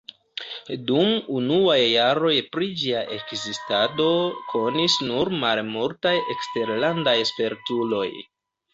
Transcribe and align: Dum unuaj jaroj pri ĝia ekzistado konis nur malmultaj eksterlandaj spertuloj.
Dum 0.91 1.11
unuaj 1.39 1.75
jaroj 1.81 2.31
pri 2.57 2.71
ĝia 2.85 3.05
ekzistado 3.19 4.09
konis 4.55 4.99
nur 5.13 5.35
malmultaj 5.47 6.19
eksterlandaj 6.37 7.19
spertuloj. 7.35 8.07